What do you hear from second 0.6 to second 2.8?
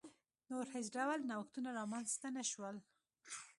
هېڅ ډول نوښتونه رامنځته نه شول.